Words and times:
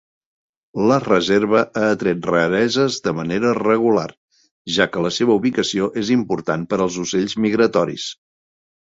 La 0.91 0.95
reserva 1.01 1.59
ha 1.65 1.83
atret 1.95 2.23
rareses 2.29 2.97
de 3.07 3.13
manera 3.17 3.51
regular, 3.57 4.05
ja 4.79 4.87
que 4.95 5.05
la 5.07 5.13
seva 5.19 5.37
ubicació 5.43 5.91
és 6.05 6.11
important 6.17 6.65
per 6.73 6.81
als 6.87 6.99
ocells 7.05 7.37
migratoris. 7.47 8.09